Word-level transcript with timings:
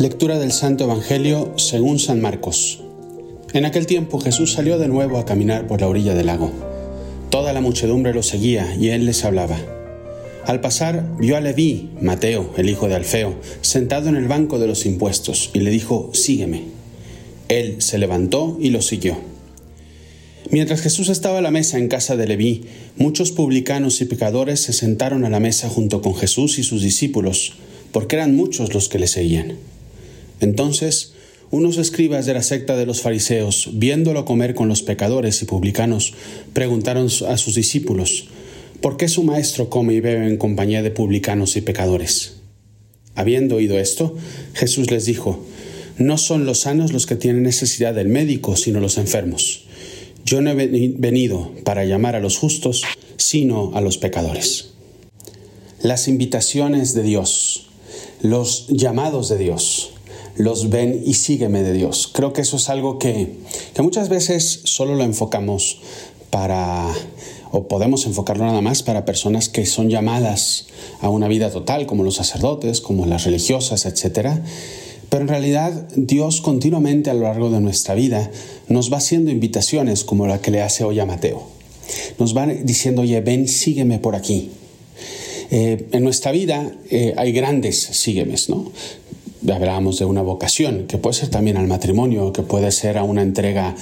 Lectura 0.00 0.38
del 0.38 0.50
Santo 0.50 0.84
Evangelio 0.84 1.52
según 1.58 1.98
San 1.98 2.22
Marcos. 2.22 2.80
En 3.52 3.66
aquel 3.66 3.84
tiempo 3.84 4.18
Jesús 4.18 4.50
salió 4.50 4.78
de 4.78 4.88
nuevo 4.88 5.18
a 5.18 5.26
caminar 5.26 5.66
por 5.66 5.82
la 5.82 5.88
orilla 5.88 6.14
del 6.14 6.24
lago. 6.24 6.50
Toda 7.28 7.52
la 7.52 7.60
muchedumbre 7.60 8.14
lo 8.14 8.22
seguía 8.22 8.74
y 8.76 8.88
él 8.88 9.04
les 9.04 9.26
hablaba. 9.26 9.58
Al 10.46 10.62
pasar 10.62 11.04
vio 11.18 11.36
a 11.36 11.42
Leví, 11.42 11.90
Mateo, 12.00 12.50
el 12.56 12.70
hijo 12.70 12.88
de 12.88 12.94
Alfeo, 12.94 13.34
sentado 13.60 14.08
en 14.08 14.16
el 14.16 14.26
banco 14.26 14.58
de 14.58 14.68
los 14.68 14.86
impuestos 14.86 15.50
y 15.52 15.58
le 15.58 15.70
dijo, 15.70 16.08
sígueme. 16.14 16.62
Él 17.50 17.82
se 17.82 17.98
levantó 17.98 18.56
y 18.58 18.70
lo 18.70 18.80
siguió. 18.80 19.18
Mientras 20.50 20.80
Jesús 20.80 21.10
estaba 21.10 21.40
a 21.40 21.42
la 21.42 21.50
mesa 21.50 21.76
en 21.76 21.88
casa 21.88 22.16
de 22.16 22.26
Leví, 22.26 22.64
muchos 22.96 23.32
publicanos 23.32 24.00
y 24.00 24.06
pecadores 24.06 24.60
se 24.60 24.72
sentaron 24.72 25.26
a 25.26 25.28
la 25.28 25.40
mesa 25.40 25.68
junto 25.68 26.00
con 26.00 26.14
Jesús 26.14 26.58
y 26.58 26.62
sus 26.62 26.80
discípulos, 26.80 27.52
porque 27.92 28.16
eran 28.16 28.34
muchos 28.34 28.72
los 28.72 28.88
que 28.88 28.98
le 28.98 29.06
seguían. 29.06 29.58
Entonces, 30.40 31.12
unos 31.50 31.78
escribas 31.78 32.26
de 32.26 32.34
la 32.34 32.42
secta 32.42 32.76
de 32.76 32.86
los 32.86 33.00
fariseos, 33.00 33.70
viéndolo 33.74 34.24
comer 34.24 34.54
con 34.54 34.68
los 34.68 34.82
pecadores 34.82 35.42
y 35.42 35.46
publicanos, 35.46 36.14
preguntaron 36.52 37.08
a 37.28 37.36
sus 37.36 37.54
discípulos, 37.54 38.28
¿por 38.80 38.96
qué 38.96 39.08
su 39.08 39.24
maestro 39.24 39.68
come 39.68 39.94
y 39.94 40.00
bebe 40.00 40.26
en 40.26 40.36
compañía 40.36 40.82
de 40.82 40.90
publicanos 40.90 41.56
y 41.56 41.60
pecadores? 41.60 42.36
Habiendo 43.14 43.56
oído 43.56 43.78
esto, 43.78 44.16
Jesús 44.54 44.90
les 44.90 45.04
dijo, 45.04 45.44
no 45.98 46.16
son 46.16 46.46
los 46.46 46.60
sanos 46.60 46.92
los 46.92 47.06
que 47.06 47.16
tienen 47.16 47.42
necesidad 47.42 47.94
del 47.94 48.08
médico, 48.08 48.56
sino 48.56 48.80
los 48.80 48.96
enfermos. 48.96 49.64
Yo 50.24 50.40
no 50.40 50.50
he 50.50 50.54
venido 50.54 51.52
para 51.64 51.84
llamar 51.84 52.14
a 52.14 52.20
los 52.20 52.38
justos, 52.38 52.84
sino 53.16 53.72
a 53.74 53.80
los 53.80 53.98
pecadores. 53.98 54.70
Las 55.82 56.08
invitaciones 56.08 56.94
de 56.94 57.02
Dios, 57.02 57.66
los 58.22 58.68
llamados 58.68 59.28
de 59.28 59.38
Dios, 59.38 59.90
los 60.36 60.70
ven 60.70 61.02
y 61.04 61.14
sígueme 61.14 61.62
de 61.62 61.72
Dios. 61.72 62.10
Creo 62.12 62.32
que 62.32 62.42
eso 62.42 62.56
es 62.56 62.68
algo 62.68 62.98
que, 62.98 63.36
muchas 63.78 64.08
veces 64.08 64.60
solo 64.64 64.94
lo 64.94 65.04
enfocamos 65.04 65.80
para, 66.30 66.88
o 67.50 67.68
podemos 67.68 68.06
enfocarlo 68.06 68.44
nada 68.44 68.60
más 68.60 68.82
para 68.82 69.04
personas 69.04 69.48
que 69.48 69.66
son 69.66 69.90
llamadas 69.90 70.66
a 71.00 71.08
una 71.08 71.28
vida 71.28 71.50
total, 71.50 71.86
como 71.86 72.04
los 72.04 72.16
sacerdotes, 72.16 72.80
como 72.80 73.06
las 73.06 73.24
religiosas, 73.24 73.86
etc. 73.86 74.40
Pero 75.08 75.22
en 75.22 75.28
realidad 75.28 75.88
Dios 75.96 76.40
continuamente 76.40 77.10
a 77.10 77.14
lo 77.14 77.22
largo 77.22 77.50
de 77.50 77.60
nuestra 77.60 77.94
vida 77.94 78.30
nos 78.68 78.92
va 78.92 78.98
haciendo 78.98 79.30
invitaciones 79.30 80.04
como 80.04 80.26
la 80.26 80.40
que 80.40 80.50
le 80.50 80.62
hace 80.62 80.84
hoy 80.84 81.00
a 81.00 81.06
Mateo. 81.06 81.42
Nos 82.18 82.36
va 82.36 82.46
diciendo, 82.46 83.02
oye, 83.02 83.20
ven, 83.20 83.48
sígueme 83.48 83.98
por 83.98 84.14
aquí. 84.14 84.50
Eh, 85.50 85.88
en 85.90 86.04
nuestra 86.04 86.30
vida 86.30 86.72
eh, 86.90 87.12
hay 87.16 87.32
grandes 87.32 87.80
síguemes, 87.80 88.48
¿no? 88.48 88.70
Hablábamos 89.48 89.98
de 89.98 90.04
una 90.04 90.22
vocación, 90.22 90.86
que 90.86 90.98
puede 90.98 91.14
ser 91.14 91.28
también 91.28 91.56
al 91.56 91.66
matrimonio, 91.66 92.32
que 92.32 92.42
puede 92.42 92.70
ser 92.72 92.98
a 92.98 93.04
una 93.04 93.22
entrega 93.22 93.74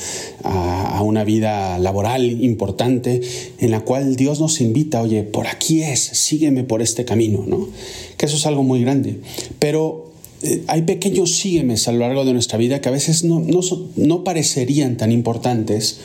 a, 0.45 1.03
una 1.03 1.25
vida 1.25 1.79
laboral 1.79 2.25
importante, 2.25 3.21
en 3.59 3.71
la 3.71 3.81
cual 3.81 4.17
Dios 4.17 4.41
nos 4.41 4.61
invita, 4.61 5.03
oye, 5.03 5.23
por 5.23 5.47
aquí 5.47 5.83
es, 5.83 6.01
sígueme 6.01 6.65
por 6.65 6.83
este 6.83 7.05
camino, 7.05 7.45
¿no? 7.47 7.69
Que 8.17 8.27
eso 8.27 8.37
es 8.37 8.47
algo 8.47 8.63
muy 8.63 8.81
grande. 8.83 9.21
Pero 9.59 10.13
eh, 10.43 10.63
hay 10.69 10.83
pequeños 10.83 11.37
síguemes 11.37 11.89
a 11.89 11.93
lo 11.93 11.99
largo 11.99 12.25
de 12.25 12.33
nuestra 12.33 12.59
vida 12.59 12.81
que 12.81 12.89
a 12.89 12.93
veces 12.93 13.25
no, 13.25 13.41
no, 13.41 13.61
no 13.97 14.25
parecerían 14.25 14.97
tan 14.97 15.13
importantes, 15.13 15.99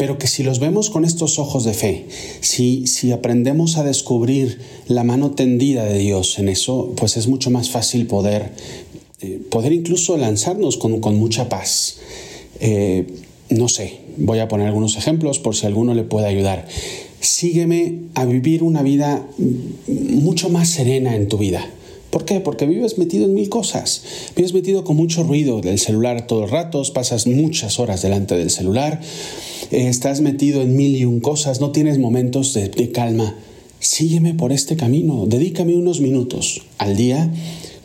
pero 0.00 0.16
que 0.16 0.28
si 0.28 0.42
los 0.42 0.60
vemos 0.60 0.88
con 0.88 1.04
estos 1.04 1.38
ojos 1.38 1.64
de 1.64 1.74
fe, 1.74 2.06
si, 2.40 2.86
si 2.86 3.12
aprendemos 3.12 3.76
a 3.76 3.84
descubrir 3.84 4.58
la 4.88 5.04
mano 5.04 5.32
tendida 5.32 5.84
de 5.84 5.98
Dios 5.98 6.38
en 6.38 6.48
eso, 6.48 6.94
pues 6.96 7.18
es 7.18 7.28
mucho 7.28 7.50
más 7.50 7.68
fácil 7.68 8.06
poder, 8.06 8.50
eh, 9.20 9.42
poder 9.50 9.74
incluso 9.74 10.16
lanzarnos 10.16 10.78
con, 10.78 11.18
mucha 11.18 11.50
paz. 11.50 11.98
Eh, 12.60 13.08
no 13.50 13.68
sé, 13.68 13.98
voy 14.16 14.38
a 14.38 14.48
poner 14.48 14.68
algunos 14.68 14.96
ejemplos 14.96 15.38
por 15.38 15.54
si 15.54 15.66
alguno 15.66 15.92
le 15.92 16.04
puede 16.04 16.28
ayudar. 16.28 16.66
Sígueme 17.20 17.96
a 18.14 18.24
vivir 18.24 18.62
una 18.62 18.82
vida 18.82 19.28
mucho 19.86 20.48
más 20.48 20.70
serena 20.70 21.14
en 21.14 21.28
tu 21.28 21.36
vida. 21.36 21.68
¿Por 22.10 22.24
qué? 22.24 22.40
Porque 22.40 22.66
vives 22.66 22.98
metido 22.98 23.24
en 23.24 23.34
mil 23.34 23.48
cosas. 23.48 24.02
Vives 24.34 24.52
metido 24.52 24.82
con 24.82 24.96
mucho 24.96 25.22
ruido 25.22 25.60
del 25.60 25.78
celular 25.78 26.26
todos 26.26 26.42
los 26.42 26.50
ratos, 26.50 26.90
pasas 26.90 27.28
muchas 27.28 27.78
horas 27.78 28.02
delante 28.02 28.36
del 28.36 28.50
celular, 28.50 29.00
eh, 29.70 29.88
estás 29.88 30.20
metido 30.20 30.60
en 30.60 30.74
mil 30.76 30.96
y 30.96 31.04
un 31.04 31.20
cosas, 31.20 31.60
no 31.60 31.70
tienes 31.70 31.98
momentos 31.98 32.52
de, 32.52 32.90
calma. 32.90 33.36
Sígueme 33.78 34.34
por 34.34 34.52
este 34.52 34.76
camino, 34.76 35.24
dedícame 35.26 35.76
unos 35.76 36.00
minutos 36.00 36.62
al 36.78 36.96
día 36.96 37.32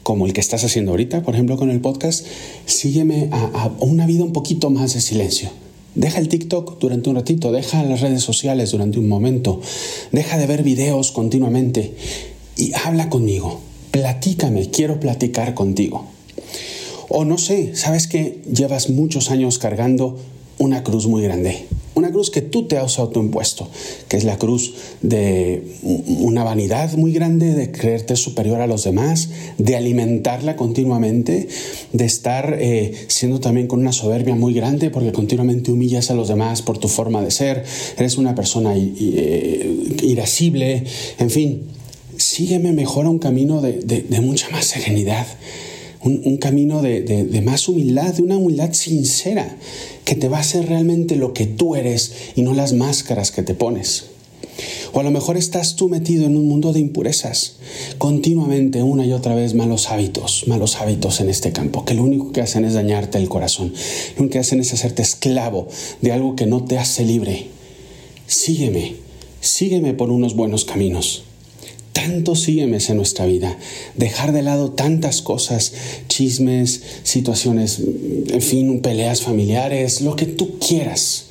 como 0.02 0.26
el 0.26 0.34
que 0.34 0.42
estás 0.42 0.64
haciendo 0.64 0.92
ahorita, 0.92 1.24
por 1.24 1.34
ejemplo, 1.34 1.58
con 1.58 1.72
el 1.72 1.82
podcast, 1.82 2.26
sígueme 2.66 3.30
a, 3.32 3.72
una 3.80 4.06
vida 4.06 4.24
un 4.24 4.34
poquito 4.34 4.70
más 4.70 4.94
de 4.94 5.02
silencio. 5.02 5.50
Deja 5.96 6.20
el 6.20 6.28
TikTok 6.28 6.80
durante 6.80 7.10
un 7.10 7.16
ratito, 7.16 7.52
deja 7.52 7.84
las 7.84 8.02
redes 8.02 8.22
sociales 8.22 8.72
durante 8.72 9.00
un 9.00 9.08
momento, 9.08 9.62
deja 10.12 10.38
de 10.38 10.46
ver 10.46 10.64
videos 10.64 11.12
continuamente 11.12 11.96
y 12.58 12.74
habla 12.74 13.10
conmigo 13.10 13.62
platícame, 13.96 14.70
quiero 14.72 15.00
platicar 15.00 15.54
contigo. 15.54 16.06
O 17.08 17.24
no 17.24 17.38
sé, 17.38 17.78
sabes 17.78 18.08
que 18.08 18.42
llevas 18.54 18.90
muchos 18.90 19.32
años 19.32 19.58
cargando 19.58 20.20
una 20.58 20.84
cruz 20.84 21.08
muy 21.08 21.24
grande, 21.24 21.64
una 21.94 22.12
cruz 22.12 22.30
que 22.30 22.42
tú 22.42 22.68
te 22.68 22.78
has 22.78 23.00
autoimpuesto, 23.00 23.70
que 24.10 24.18
es 24.18 24.26
la 24.26 24.38
cruz 24.38 24.74
de 25.02 25.78
una 25.82 26.44
vanidad 26.44 26.92
muy 26.98 27.14
grande, 27.14 27.54
de 27.54 27.72
creerte 27.72 28.18
superior 28.18 28.60
a 28.60 28.68
los 28.68 28.84
demás, 28.84 29.30
de 29.58 29.78
alimentarla 29.78 30.58
continuamente, 30.58 31.48
de 31.94 32.06
estar 32.06 32.58
eh, 32.60 32.92
siendo 33.08 33.40
también 33.40 33.68
con 33.68 33.80
una 33.80 33.94
soberbia 33.94 34.36
muy 34.36 34.54
grande 34.54 34.90
porque 34.90 35.14
continuamente 35.14 35.72
humillas 35.72 36.12
a 36.12 36.16
los 36.16 36.28
demás 36.28 36.62
por 36.62 36.80
tu 36.80 36.90
forma 36.90 37.22
de 37.22 37.32
ser, 37.32 37.64
eres 37.98 38.18
una 38.18 38.36
persona 38.36 38.74
eh, 38.76 39.96
irascible, 40.02 40.84
en 41.18 41.30
fin, 41.30 41.76
sígueme 42.36 42.74
mejor 42.74 43.06
a 43.06 43.10
un 43.10 43.20
camino 43.20 43.62
de, 43.62 44.06
mucha 44.22 44.50
más 44.50 44.66
serenidad, 44.66 45.26
un, 46.02 46.36
camino 46.36 46.82
de, 46.82 47.42
más 47.46 47.70
humildad, 47.70 48.14
de 48.14 48.24
una 48.24 48.36
humildad 48.36 48.74
sincera, 48.74 49.56
que 50.04 50.16
te 50.16 50.28
va 50.28 50.40
a 50.40 50.42
hacer 50.42 50.68
realmente 50.68 51.16
lo 51.16 51.32
que 51.32 51.46
tú 51.46 51.76
eres 51.76 52.12
y 52.36 52.42
no 52.42 52.54
las 52.54 52.74
máscaras 52.74 53.32
que 53.32 53.42
te 53.42 53.54
pones. 53.54 54.08
O 54.92 55.00
a 55.00 55.04
lo 55.04 55.12
mejor 55.12 55.38
estás 55.38 55.78
tú 55.78 55.88
metido 55.88 56.26
en 56.26 56.36
un 56.36 56.46
mundo 56.46 56.74
de 56.74 56.82
impurezas, 56.82 57.56
continuamente 58.00 58.84
una 58.84 59.06
y 59.06 59.14
otra 59.14 59.34
vez 59.34 59.54
malos 59.54 59.90
hábitos, 59.90 60.44
malos 60.48 60.76
hábitos 60.76 61.22
en 61.22 61.30
este 61.30 61.54
campo, 61.54 61.86
que 61.86 61.94
lo 61.94 62.04
único 62.04 62.34
que 62.34 62.42
hacen 62.42 62.66
es 62.66 62.74
dañarte 62.74 63.18
el 63.18 63.30
corazón, 63.30 63.74
lo 64.16 64.24
único 64.24 64.34
que 64.34 64.40
hacen 64.40 64.60
es 64.60 64.74
hacerte 64.74 65.04
esclavo 65.04 65.70
de 66.02 66.12
algo 66.12 66.36
que 66.36 66.48
no 66.48 66.66
te 66.66 66.78
hace 66.80 67.06
libre. 67.06 67.48
Sígueme, 68.28 68.96
sígueme 69.40 69.94
por 69.94 70.10
unos 70.10 70.36
buenos 70.36 70.66
caminos 70.66 71.24
tanto 71.96 72.36
síguemes 72.36 72.90
en 72.90 72.98
nuestra 72.98 73.26
vida. 73.26 73.58
Dejar 73.96 74.34
de 74.34 74.42
lado 74.42 74.72
tantas 74.72 75.22
cosas, 75.22 75.72
chismes, 76.10 76.82
situaciones, 77.04 77.80
en 77.80 78.42
fin, 78.42 78.82
peleas 78.82 79.22
familiares, 79.22 80.02
lo 80.02 80.18
que 80.18 80.26
tú 80.26 80.60
quieras. 80.60 81.28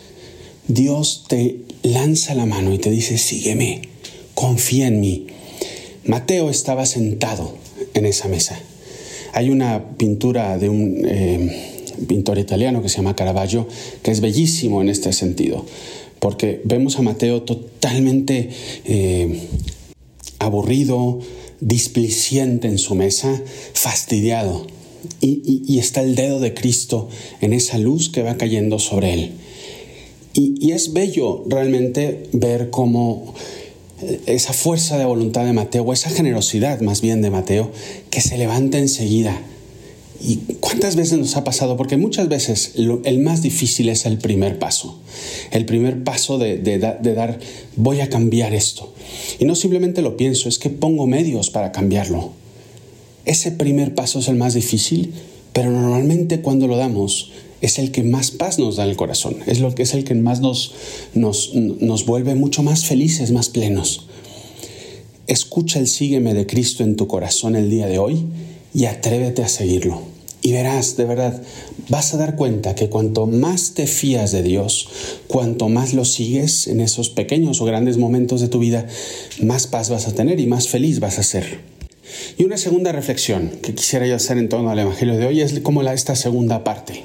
Dios 0.66 1.26
te 1.28 1.58
lanza 1.82 2.34
la 2.34 2.46
mano 2.46 2.72
y 2.72 2.78
te 2.78 2.90
dice, 2.90 3.18
sígueme, 3.18 3.82
confía 4.32 4.86
en 4.86 5.00
mí. 5.00 5.26
Mateo 6.06 6.48
estaba 6.48 6.86
sentado 6.86 7.54
en 7.92 8.06
esa 8.06 8.28
mesa. 8.28 8.58
Hay 9.34 9.50
una 9.50 9.96
pintura 9.98 10.56
de 10.56 10.70
un 10.70 11.02
eh, 11.06 11.84
pintor 12.08 12.38
italiano 12.38 12.82
que 12.82 12.88
se 12.88 12.96
llama 12.96 13.14
Caravaggio, 13.14 13.68
que 14.02 14.12
es 14.12 14.22
bellísimo 14.22 14.80
en 14.80 14.88
este 14.88 15.12
sentido, 15.12 15.66
porque 16.20 16.62
vemos 16.64 16.98
a 16.98 17.02
Mateo 17.02 17.42
totalmente 17.42 18.48
eh, 18.86 19.40
aburrido, 20.44 21.20
displiciente 21.60 22.68
en 22.68 22.78
su 22.78 22.94
mesa, 22.94 23.40
fastidiado. 23.72 24.66
Y, 25.20 25.78
está 25.78 26.00
el 26.00 26.14
dedo 26.14 26.40
de 26.40 26.54
Cristo 26.54 27.08
en 27.40 27.52
esa 27.52 27.78
luz 27.78 28.08
que 28.08 28.22
va 28.22 28.36
cayendo 28.36 28.78
sobre 28.78 29.12
él. 29.12 29.32
Y, 30.32 30.54
y 30.66 30.72
es 30.72 30.92
bello 30.92 31.44
realmente 31.46 32.28
ver 32.32 32.70
cómo 32.70 33.34
eh, 34.02 34.20
esa 34.26 34.52
fuerza 34.52 34.96
de 34.96 35.04
voluntad 35.04 35.44
de 35.44 35.52
Mateo, 35.52 35.82
o 35.82 35.92
esa 35.92 36.10
generosidad 36.10 36.80
más 36.80 37.00
bien 37.00 37.22
de 37.22 37.30
Mateo, 37.30 37.70
que 38.10 38.20
se 38.20 38.38
levanta 38.38 38.78
enseguida 38.78 39.40
¿Y 40.26 40.36
cuántas 40.60 40.96
veces 40.96 41.18
nos 41.18 41.36
ha 41.36 41.44
pasado? 41.44 41.76
Porque 41.76 41.98
muchas 41.98 42.28
veces 42.28 42.72
el 42.76 43.18
más 43.18 43.42
difícil 43.42 43.90
es 43.90 44.06
el 44.06 44.16
primer 44.16 44.58
paso. 44.58 44.98
El 45.50 45.66
primer 45.66 46.02
paso 46.02 46.38
de, 46.38 46.78
dar, 46.78 47.38
voy 47.76 48.00
a 48.00 48.08
cambiar 48.08 48.54
esto. 48.54 48.90
Y 49.38 49.44
no 49.44 49.54
simplemente 49.54 50.00
lo 50.00 50.16
pienso, 50.16 50.48
es 50.48 50.58
que 50.58 50.70
pongo 50.70 51.06
medios 51.06 51.50
para 51.50 51.72
cambiarlo. 51.72 52.32
Ese 53.26 53.52
primer 53.52 53.94
paso 53.94 54.20
es 54.20 54.28
el 54.28 54.36
más 54.36 54.54
difícil, 54.54 55.12
pero 55.52 55.70
normalmente 55.70 56.40
cuando 56.40 56.68
lo 56.68 56.78
damos 56.78 57.32
es 57.60 57.78
el 57.78 57.90
que 57.90 58.02
más 58.02 58.30
paz 58.30 58.58
nos 58.58 58.76
da 58.76 58.84
en 58.84 58.90
el 58.90 58.96
corazón. 58.96 59.36
Es, 59.46 59.60
lo 59.60 59.74
es 59.76 59.92
el 59.92 60.04
que 60.04 60.14
más 60.14 60.40
nos, 60.40 60.72
nos, 61.14 61.54
nos 61.54 62.06
vuelve 62.06 62.34
mucho 62.34 62.62
más 62.62 62.86
felices, 62.86 63.30
más 63.30 63.50
plenos. 63.50 64.06
Escucha 65.26 65.78
el 65.80 65.86
sígueme 65.86 66.32
de 66.32 66.46
Cristo 66.46 66.82
en 66.82 66.96
tu 66.96 67.06
corazón 67.06 67.56
el 67.56 67.68
día 67.68 67.86
de 67.86 67.98
hoy 67.98 68.24
y 68.74 68.86
atrévete 68.86 69.42
a 69.42 69.48
seguirlo. 69.48 70.02
Y 70.42 70.52
verás, 70.52 70.98
de 70.98 71.06
verdad, 71.06 71.42
vas 71.88 72.12
a 72.12 72.18
dar 72.18 72.36
cuenta 72.36 72.74
que 72.74 72.90
cuanto 72.90 73.26
más 73.26 73.72
te 73.72 73.86
fías 73.86 74.30
de 74.30 74.42
Dios, 74.42 74.88
cuanto 75.26 75.70
más 75.70 75.94
lo 75.94 76.04
sigues 76.04 76.66
en 76.66 76.82
esos 76.82 77.08
pequeños 77.08 77.62
o 77.62 77.64
grandes 77.64 77.96
momentos 77.96 78.42
de 78.42 78.48
tu 78.48 78.58
vida, 78.58 78.86
más 79.40 79.66
paz 79.66 79.88
vas 79.88 80.06
a 80.06 80.12
tener 80.12 80.40
y 80.40 80.46
más 80.46 80.68
feliz 80.68 81.00
vas 81.00 81.18
a 81.18 81.22
ser. 81.22 81.60
Y 82.36 82.44
una 82.44 82.58
segunda 82.58 82.92
reflexión 82.92 83.52
que 83.62 83.74
quisiera 83.74 84.06
yo 84.06 84.16
hacer 84.16 84.36
en 84.36 84.50
torno 84.50 84.68
al 84.68 84.78
Evangelio 84.78 85.16
de 85.16 85.26
hoy 85.26 85.40
es 85.40 85.58
como 85.60 85.82
la, 85.82 85.94
esta 85.94 86.14
segunda 86.14 86.62
parte, 86.62 87.04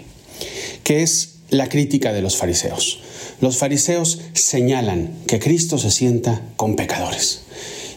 que 0.83 1.01
es 1.01 1.35
la 1.49 1.69
crítica 1.69 2.11
de 2.11 2.21
los 2.21 2.35
fariseos. 2.35 2.99
Los 3.39 3.57
fariseos 3.57 4.19
señalan 4.33 5.13
que 5.27 5.39
Cristo 5.39 5.77
se 5.77 5.91
sienta 5.91 6.41
con 6.57 6.75
pecadores. 6.75 7.43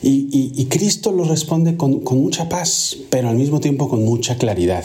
Y, 0.03 0.67
Cristo 0.67 1.13
los 1.13 1.29
responde 1.29 1.77
con, 1.77 2.01
con 2.01 2.21
mucha 2.21 2.49
paz, 2.49 2.97
pero 3.11 3.29
al 3.29 3.37
mismo 3.37 3.61
tiempo 3.61 3.89
con 3.89 4.05
mucha 4.05 4.37
claridad. 4.37 4.85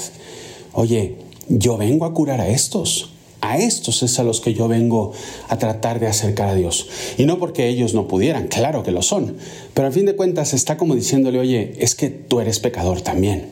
Oye, 0.74 1.16
yo 1.50 1.78
vengo 1.78 2.06
a 2.06 2.14
curar 2.14 2.40
a 2.40 2.50
estos. 2.50 3.12
A 3.42 3.58
estos 3.58 4.04
es 4.04 4.20
a 4.20 4.24
los 4.24 4.42
que 4.42 4.54
yo 4.54 4.68
vengo 4.68 5.14
a 5.48 5.58
tratar 5.58 6.00
de 6.00 6.08
acercar 6.08 6.50
a 6.50 6.56
Dios. 6.56 6.88
Y 7.18 7.26
no 7.26 7.40
porque 7.40 7.68
ellos 7.68 7.94
no 7.94 8.08
pudieran, 8.08 8.48
claro 8.48 8.84
que 8.84 8.92
lo 8.92 9.02
son. 9.02 9.38
Pero 9.74 9.88
al 9.88 9.94
fin 9.94 10.06
de 10.06 10.16
cuentas 10.16 10.54
está 10.54 10.78
como 10.78 10.96
diciéndole, 10.96 11.40
oye, 11.40 11.74
es 11.80 11.96
que 11.96 12.10
tú 12.10 12.40
eres 12.40 12.60
pecador 12.60 13.02
también. 13.02 13.50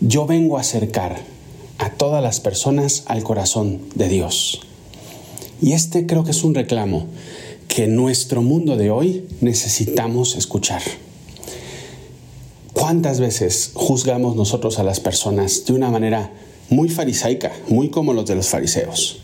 Yo 0.00 0.26
vengo 0.26 0.58
a 0.58 0.60
acercar 0.60 1.16
a 1.78 1.90
todas 1.90 2.22
las 2.22 2.40
personas 2.40 3.04
al 3.06 3.22
corazón 3.22 3.80
de 3.94 4.08
Dios. 4.08 4.60
Y 5.60 5.72
este 5.72 6.06
creo 6.06 6.24
que 6.24 6.30
es 6.32 6.44
un 6.44 6.54
reclamo 6.54 7.06
que 7.76 7.86
nuestro 7.86 8.40
mundo 8.40 8.78
de 8.78 8.90
hoy 8.90 9.26
necesitamos 9.42 10.34
escuchar. 10.36 10.80
¿Cuántas 12.72 13.20
veces 13.20 13.72
juzgamos 13.74 14.34
nosotros 14.34 14.78
a 14.78 14.82
las 14.82 14.98
personas 14.98 15.66
de 15.66 15.74
una 15.74 15.90
manera 15.90 16.32
muy 16.70 16.88
farisaica, 16.88 17.52
muy 17.68 17.90
como 17.90 18.14
los 18.14 18.24
de 18.24 18.34
los 18.34 18.48
fariseos? 18.48 19.18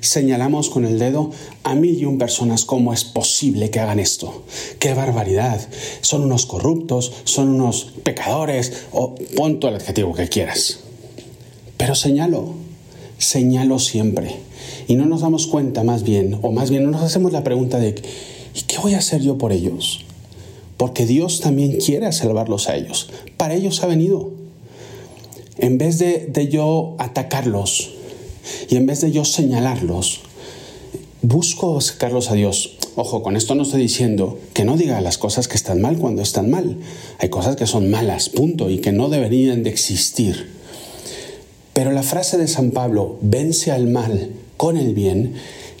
Señalamos 0.00 0.70
con 0.70 0.84
el 0.86 0.98
dedo 0.98 1.30
a 1.62 1.76
mil 1.76 1.96
y 1.96 2.04
un 2.04 2.18
personas 2.18 2.64
cómo 2.64 2.92
es 2.92 3.04
posible 3.04 3.70
que 3.70 3.78
hagan 3.78 4.00
esto. 4.00 4.42
¡Qué 4.80 4.94
barbaridad! 4.94 5.60
Son 6.00 6.24
unos 6.24 6.46
corruptos, 6.46 7.12
son 7.22 7.50
unos 7.50 7.92
pecadores, 8.02 8.86
o 8.90 9.14
pon 9.36 9.60
el 9.62 9.76
adjetivo 9.76 10.14
que 10.14 10.28
quieras. 10.28 10.80
Pero 11.76 11.94
señalo, 11.94 12.65
señalo 13.18 13.78
siempre. 13.78 14.36
Y 14.88 14.94
no 14.94 15.06
nos 15.06 15.20
damos 15.20 15.46
cuenta 15.46 15.82
más 15.84 16.02
bien, 16.02 16.38
o 16.42 16.52
más 16.52 16.70
bien 16.70 16.84
no 16.84 16.90
nos 16.90 17.02
hacemos 17.02 17.32
la 17.32 17.44
pregunta 17.44 17.78
de, 17.78 17.94
¿y 18.54 18.62
qué 18.62 18.78
voy 18.78 18.94
a 18.94 18.98
hacer 18.98 19.22
yo 19.22 19.38
por 19.38 19.52
ellos? 19.52 20.04
Porque 20.76 21.06
Dios 21.06 21.40
también 21.40 21.78
quiere 21.78 22.10
salvarlos 22.12 22.68
a 22.68 22.76
ellos. 22.76 23.08
Para 23.36 23.54
ellos 23.54 23.82
ha 23.82 23.86
venido. 23.86 24.30
En 25.58 25.78
vez 25.78 25.98
de, 25.98 26.26
de 26.26 26.48
yo 26.48 26.96
atacarlos 26.98 27.92
y 28.68 28.76
en 28.76 28.84
vez 28.84 29.00
de 29.00 29.10
yo 29.10 29.24
señalarlos, 29.24 30.20
busco 31.22 31.80
sacarlos 31.80 32.30
a 32.30 32.34
Dios. 32.34 32.76
Ojo, 32.94 33.22
con 33.22 33.36
esto 33.36 33.54
no 33.54 33.62
estoy 33.62 33.82
diciendo 33.82 34.38
que 34.52 34.64
no 34.64 34.76
diga 34.76 35.00
las 35.00 35.18
cosas 35.18 35.48
que 35.48 35.56
están 35.56 35.80
mal 35.80 35.98
cuando 35.98 36.22
están 36.22 36.50
mal. 36.50 36.78
Hay 37.18 37.30
cosas 37.30 37.56
que 37.56 37.66
son 37.66 37.90
malas, 37.90 38.28
punto, 38.28 38.70
y 38.70 38.78
que 38.78 38.92
no 38.92 39.08
deberían 39.08 39.62
de 39.62 39.70
existir. 39.70 40.55
Pero 41.76 41.92
la 41.92 42.02
frase 42.02 42.38
de 42.38 42.48
San 42.48 42.70
Pablo, 42.70 43.18
vence 43.20 43.70
al 43.70 43.86
mal 43.86 44.30
con 44.56 44.78
el 44.78 44.94
bien, 44.94 45.34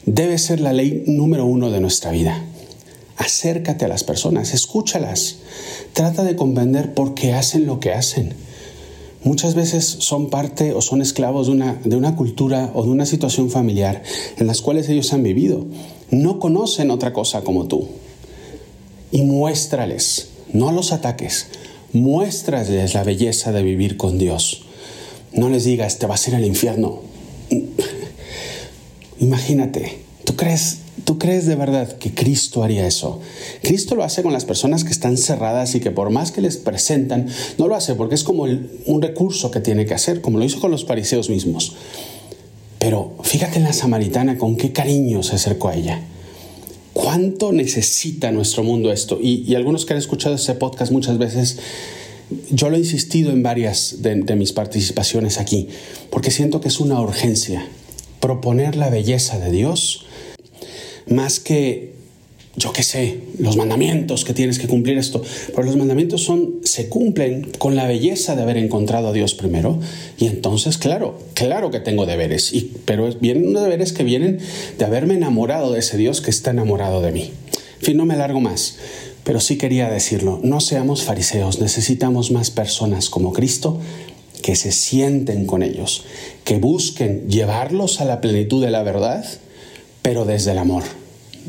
debe 0.04 0.36
ser 0.36 0.60
la 0.60 0.74
ley 0.74 1.04
número 1.06 1.46
uno 1.46 1.70
de 1.70 1.80
nuestra 1.80 2.10
vida. 2.10 2.44
Acércate 3.16 3.86
a 3.86 3.88
las 3.88 4.04
personas, 4.04 4.52
escúchalas, 4.52 5.36
trata 5.94 6.22
de 6.22 6.36
comprender 6.36 6.92
por 6.92 7.14
qué 7.14 7.32
hacen 7.32 7.64
lo 7.64 7.80
que 7.80 7.92
hacen. 7.92 8.34
Muchas 9.24 9.54
veces 9.54 9.86
son 9.86 10.28
parte 10.28 10.74
o 10.74 10.82
son 10.82 11.00
esclavos 11.00 11.46
de 11.46 11.54
una, 11.54 11.80
de 11.82 11.96
una 11.96 12.14
cultura 12.14 12.70
o 12.74 12.82
de 12.82 12.90
una 12.90 13.06
situación 13.06 13.48
familiar 13.48 14.02
en 14.36 14.46
las 14.46 14.60
cuales 14.60 14.90
ellos 14.90 15.14
han 15.14 15.22
vivido. 15.22 15.64
No 16.10 16.40
conocen 16.40 16.90
otra 16.90 17.14
cosa 17.14 17.40
como 17.40 17.68
tú. 17.68 17.88
Y 19.12 19.22
muéstrales, 19.22 20.28
no 20.52 20.72
los 20.72 20.92
ataques, 20.92 21.46
muéstrales 21.94 22.92
la 22.92 23.02
belleza 23.02 23.50
de 23.50 23.62
vivir 23.62 23.96
con 23.96 24.18
Dios. 24.18 24.65
No 25.36 25.50
les 25.50 25.64
digas, 25.64 25.98
te 25.98 26.06
vas 26.06 26.26
a 26.26 26.30
ir 26.30 26.36
al 26.36 26.44
infierno. 26.46 27.00
Imagínate, 29.20 29.98
¿tú 30.24 30.34
crees, 30.34 30.78
¿tú 31.04 31.18
crees 31.18 31.46
de 31.46 31.56
verdad 31.56 31.92
que 31.98 32.14
Cristo 32.14 32.62
haría 32.62 32.86
eso? 32.86 33.20
Cristo 33.62 33.94
lo 33.94 34.02
hace 34.02 34.22
con 34.22 34.32
las 34.32 34.46
personas 34.46 34.82
que 34.82 34.90
están 34.90 35.18
cerradas 35.18 35.74
y 35.74 35.80
que 35.80 35.90
por 35.90 36.08
más 36.08 36.32
que 36.32 36.40
les 36.40 36.56
presentan, 36.56 37.28
no 37.58 37.68
lo 37.68 37.74
hace 37.74 37.94
porque 37.94 38.14
es 38.14 38.24
como 38.24 38.44
un 38.44 39.02
recurso 39.02 39.50
que 39.50 39.60
tiene 39.60 39.84
que 39.84 39.94
hacer, 39.94 40.22
como 40.22 40.38
lo 40.38 40.44
hizo 40.44 40.58
con 40.58 40.70
los 40.70 40.86
fariseos 40.86 41.28
mismos. 41.28 41.74
Pero 42.78 43.12
fíjate 43.22 43.58
en 43.58 43.64
la 43.64 43.74
samaritana 43.74 44.38
con 44.38 44.56
qué 44.56 44.72
cariño 44.72 45.22
se 45.22 45.36
acercó 45.36 45.68
a 45.68 45.76
ella. 45.76 46.00
¿Cuánto 46.94 47.52
necesita 47.52 48.32
nuestro 48.32 48.62
mundo 48.62 48.90
esto? 48.90 49.18
Y, 49.20 49.44
y 49.46 49.54
algunos 49.54 49.84
que 49.84 49.92
han 49.92 49.98
escuchado 49.98 50.36
ese 50.36 50.54
podcast 50.54 50.92
muchas 50.92 51.18
veces 51.18 51.58
yo 52.50 52.70
lo 52.70 52.76
he 52.76 52.80
insistido 52.80 53.30
en 53.30 53.42
varias 53.42 54.02
de, 54.02 54.36
mis 54.36 54.52
participaciones 54.52 55.38
aquí, 55.38 55.68
porque 56.10 56.30
siento 56.30 56.60
que 56.60 56.68
es 56.68 56.80
una 56.80 57.00
urgencia 57.00 57.66
proponer 58.20 58.76
la 58.76 58.90
belleza 58.90 59.38
de 59.38 59.50
Dios 59.50 60.06
más 61.08 61.38
que, 61.38 61.94
yo 62.56 62.72
qué 62.72 62.82
sé, 62.82 63.20
los 63.38 63.56
mandamientos 63.56 64.24
que 64.24 64.34
tienes 64.34 64.58
que 64.58 64.66
cumplir 64.66 64.98
esto. 64.98 65.22
Pero 65.48 65.62
los 65.62 65.76
mandamientos 65.76 66.24
son, 66.24 66.56
se 66.64 66.88
cumplen 66.88 67.52
con 67.58 67.76
la 67.76 67.86
belleza 67.86 68.34
de 68.34 68.42
haber 68.42 68.56
encontrado 68.56 69.08
a 69.08 69.12
Dios 69.12 69.34
primero. 69.34 69.78
Y 70.18 70.26
entonces, 70.26 70.78
claro, 70.78 71.20
claro 71.34 71.70
que 71.70 71.78
tengo 71.78 72.06
deberes. 72.06 72.52
Y, 72.52 72.72
pero 72.84 73.08
vienen 73.20 73.46
unos 73.46 73.62
deberes 73.62 73.92
que 73.92 74.02
vienen 74.02 74.40
de 74.76 74.84
haberme 74.84 75.14
enamorado 75.14 75.72
de 75.72 75.78
ese 75.78 75.96
Dios 75.96 76.20
que 76.20 76.30
está 76.30 76.50
enamorado 76.50 77.00
de 77.02 77.12
mí. 77.12 77.30
En 77.78 77.84
fin, 77.84 77.96
no 77.96 78.04
me 78.04 78.16
largo 78.16 78.40
más. 78.40 78.78
Pero 79.26 79.40
sí 79.40 79.58
quería 79.58 79.90
decirlo, 79.90 80.38
no 80.44 80.60
seamos 80.60 81.02
fariseos, 81.02 81.58
necesitamos 81.58 82.30
más 82.30 82.52
personas 82.52 83.10
como 83.10 83.32
Cristo 83.32 83.76
que 84.40 84.54
se 84.54 84.70
sienten 84.70 85.46
con 85.46 85.64
ellos, 85.64 86.04
que 86.44 86.58
busquen 86.58 87.28
llevarlos 87.28 88.00
a 88.00 88.04
la 88.04 88.20
plenitud 88.20 88.64
de 88.64 88.70
la 88.70 88.84
verdad, 88.84 89.26
pero 90.00 90.26
desde 90.26 90.52
el 90.52 90.58
amor, 90.58 90.84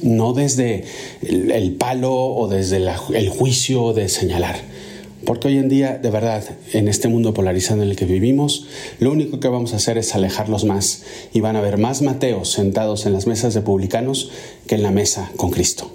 no 0.01 0.34
desde 0.34 0.86
el, 1.22 1.74
palo 1.74 2.15
o 2.15 2.48
desde 2.48 2.77
el 2.77 3.29
juicio 3.29 3.93
de 3.93 4.10
señalar. 4.10 4.55
Porque 5.24 5.50
hoy 5.50 5.60
en 5.60 5.69
día, 5.69 6.00
de 6.00 6.10
verdad, 6.10 6.43
en 6.74 6.88
este 6.88 7.10
mundo 7.10 7.36
polarizado 7.36 7.84
en 7.84 7.91
el 7.91 7.96
que 7.96 8.05
vivimos, 8.05 8.65
lo 8.98 9.12
único 9.12 9.39
que 9.39 9.50
vamos 9.50 9.74
a 9.74 9.75
hacer 9.75 10.00
es 10.00 10.15
alejarlos 10.15 10.65
más 10.65 11.03
y 11.31 11.41
van 11.41 11.55
a 11.55 11.60
haber 11.60 11.77
más 11.77 12.01
Mateos 12.01 12.50
sentados 12.50 13.05
en 13.05 13.13
las 13.13 13.27
mesas 13.27 13.53
de 13.53 13.62
publicanos 13.62 14.31
que 14.65 14.74
en 14.74 14.81
la 14.81 14.89
mesa 14.89 15.29
con 15.38 15.51
Cristo. 15.51 15.91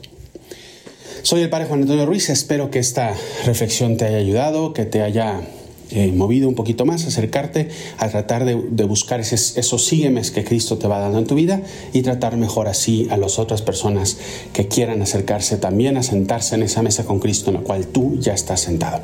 Soy 1.32 1.40
el 1.40 1.48
padre 1.48 1.64
Juan 1.64 1.80
Antonio 1.80 2.04
Ruiz, 2.04 2.28
espero 2.28 2.70
que 2.70 2.78
esta 2.78 3.14
reflexión 3.46 3.96
te 3.96 4.04
haya 4.04 4.18
ayudado, 4.18 4.74
que 4.74 4.84
te 4.84 5.00
haya 5.00 5.40
eh, 5.88 6.12
movido 6.12 6.46
un 6.46 6.54
poquito 6.54 6.84
más, 6.84 7.06
acercarte 7.06 7.70
a 7.96 8.10
tratar 8.10 8.44
de, 8.44 8.84
buscar 8.84 9.18
esos 9.20 9.86
síguemes 9.86 10.30
que 10.30 10.44
Cristo 10.44 10.76
te 10.76 10.88
va 10.88 10.98
dando 10.98 11.18
en 11.18 11.26
tu 11.26 11.34
vida 11.34 11.62
y 11.94 12.02
tratar 12.02 12.36
mejor 12.36 12.68
así 12.68 13.08
a 13.10 13.16
las 13.16 13.38
otras 13.38 13.62
personas 13.62 14.18
que 14.52 14.68
quieran 14.68 15.00
acercarse 15.00 15.56
también 15.56 15.96
a 15.96 16.02
sentarse 16.02 16.54
en 16.54 16.64
esa 16.64 16.82
mesa 16.82 17.04
con 17.06 17.18
Cristo 17.18 17.48
en 17.48 17.56
la 17.56 17.62
cual 17.62 17.86
tú 17.86 18.18
ya 18.20 18.34
estás 18.34 18.60
sentado. 18.60 19.00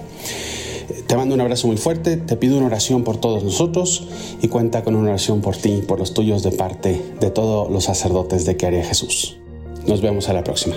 Te 1.07 1.17
mando 1.17 1.35
un 1.35 1.41
abrazo 1.41 1.67
muy 1.67 1.79
fuerte, 1.79 2.19
te 2.19 2.37
pido 2.37 2.59
una 2.59 2.67
oración 2.67 3.05
por 3.05 3.17
todos 3.17 3.43
nosotros 3.43 4.07
y 4.43 4.49
cuenta 4.49 4.85
con 4.85 4.97
una 4.97 5.09
oración 5.09 5.41
por 5.41 5.57
ti 5.57 5.77
y 5.79 5.81
por 5.81 5.99
los 5.99 6.13
tuyos 6.13 6.43
de 6.43 6.51
parte 6.51 7.01
de 7.21 7.31
todos 7.31 7.71
los 7.71 7.85
sacerdotes 7.85 8.45
de 8.45 8.59
que 8.59 8.67
haría 8.67 8.85
Jesús. 8.85 9.39
Nos 9.87 10.03
vemos 10.03 10.29
a 10.29 10.35
la 10.35 10.45
próxima. 10.45 10.77